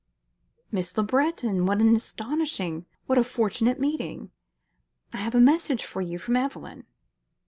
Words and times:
"Miss 0.71 0.97
Le 0.97 1.03
Breton! 1.03 1.67
What 1.67 1.79
an 1.79 1.95
astonishing, 1.95 2.87
what 3.05 3.19
a 3.19 3.23
fortunate 3.23 3.79
meeting! 3.79 4.31
I 5.13 5.17
have 5.17 5.35
a 5.35 5.39
message 5.39 5.85
for 5.85 6.01
you 6.01 6.17
from 6.17 6.35
Evelyn." 6.35 6.85